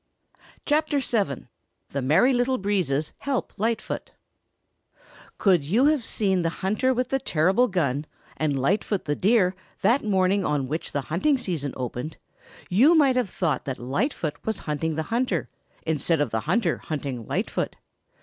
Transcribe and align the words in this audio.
CHAPTER 0.65 0.97
VII 0.97 1.45
THE 1.91 2.01
MERRY 2.01 2.33
LITTLE 2.33 2.57
BREEZES 2.57 3.13
HELP 3.19 3.53
LIGHTFOOT 3.59 4.13
Could 5.37 5.63
you 5.63 5.85
have 5.85 6.03
seen 6.03 6.41
the 6.41 6.49
hunter 6.65 6.91
with 6.91 7.09
the 7.09 7.19
terrible 7.19 7.67
gun 7.67 8.07
and 8.35 8.57
Lightfoot 8.57 9.05
the 9.05 9.15
Deer 9.15 9.53
that 9.83 10.03
morning 10.03 10.43
on 10.43 10.67
which 10.67 10.91
the 10.91 11.01
hunting 11.01 11.37
season 11.37 11.75
opened 11.77 12.17
you 12.67 12.95
might 12.95 13.15
have 13.15 13.29
thought 13.29 13.65
that 13.65 13.77
Lightfoot 13.77 14.43
was 14.43 14.61
hunting 14.65 14.95
the 14.95 15.03
hunter 15.13 15.49
instead 15.85 16.19
of 16.19 16.31
the 16.31 16.39
hunter 16.49 16.79
hunting 16.79 17.27
Lightfoot. 17.27 17.75